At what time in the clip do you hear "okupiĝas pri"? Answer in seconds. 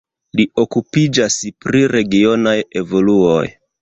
0.63-1.83